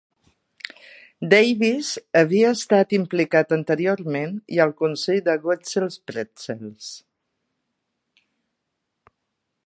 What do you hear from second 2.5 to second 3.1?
estat